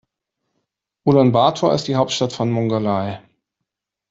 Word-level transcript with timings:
Ulaanbaatar 1.05 1.75
ist 1.75 1.87
die 1.87 1.95
Hauptstadt 1.95 2.33
von 2.33 2.49
Mongolei. 2.51 3.21